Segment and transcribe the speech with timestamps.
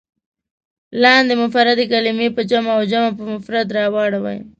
[1.01, 4.39] لاندې مفردې کلمې په جمع او جمع په مفرد راوړئ.